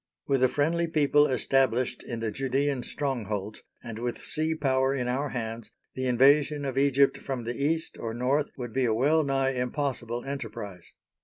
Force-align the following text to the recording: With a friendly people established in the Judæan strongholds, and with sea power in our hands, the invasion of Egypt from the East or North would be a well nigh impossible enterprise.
With 0.25 0.41
a 0.41 0.49
friendly 0.49 0.87
people 0.87 1.27
established 1.27 2.01
in 2.01 2.21
the 2.21 2.31
Judæan 2.31 2.83
strongholds, 2.83 3.61
and 3.83 3.99
with 3.99 4.23
sea 4.25 4.55
power 4.55 4.95
in 4.95 5.07
our 5.07 5.29
hands, 5.29 5.69
the 5.93 6.07
invasion 6.07 6.65
of 6.65 6.75
Egypt 6.75 7.19
from 7.19 7.43
the 7.43 7.55
East 7.63 7.97
or 7.99 8.15
North 8.15 8.49
would 8.57 8.73
be 8.73 8.85
a 8.85 8.95
well 8.95 9.23
nigh 9.23 9.51
impossible 9.51 10.25
enterprise. 10.25 10.91